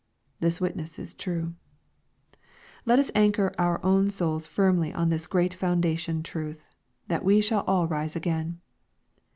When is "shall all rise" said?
7.39-8.15